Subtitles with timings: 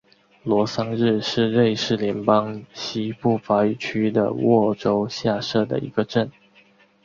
[0.41, 6.31] 罗桑日是瑞士联邦西部法语区的沃州下设的一个镇。